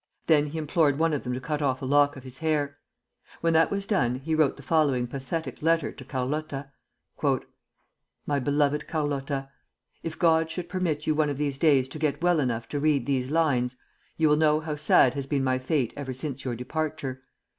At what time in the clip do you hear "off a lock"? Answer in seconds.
1.61-2.15